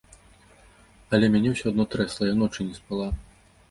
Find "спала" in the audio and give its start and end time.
2.83-3.07